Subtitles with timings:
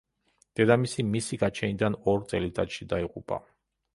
[0.59, 3.41] დედამისი მისი გაჩენიდან ორ წელიწადში დაიღუპა.